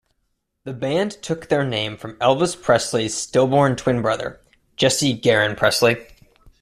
[0.63, 4.41] The band took their name from Elvis Presley's stillborn twin brother,
[4.75, 6.07] Jesse Garon Presley.